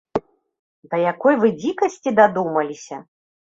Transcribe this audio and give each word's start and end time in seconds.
Да 0.93 1.01
якой 1.11 1.37
вы 1.45 1.53
дзікасці 1.61 2.17
дадумаліся! 2.23 2.95